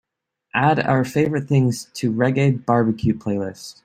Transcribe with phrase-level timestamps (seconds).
[0.55, 3.75] add Our Favorite Things to Reggae BBQ playlist